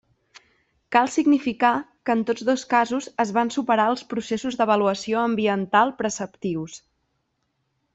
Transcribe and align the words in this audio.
Cal 0.95 1.09
significar 1.15 1.73
que 2.09 2.15
en 2.17 2.25
tots 2.31 2.47
dos 2.49 2.65
casos 2.73 3.11
es 3.27 3.35
van 3.39 3.55
superar 3.59 3.89
els 3.93 4.05
processos 4.17 4.61
d'avaluació 4.63 5.23
ambiental 5.29 5.97
preceptius. 6.05 6.85